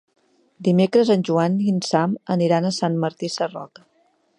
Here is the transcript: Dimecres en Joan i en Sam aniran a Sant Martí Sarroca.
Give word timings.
Dimecres 0.67 1.11
en 1.17 1.25
Joan 1.29 1.59
i 1.67 1.75
en 1.75 1.79
Sam 1.91 2.17
aniran 2.37 2.67
a 2.71 2.75
Sant 2.83 3.01
Martí 3.05 3.35
Sarroca. 3.39 3.89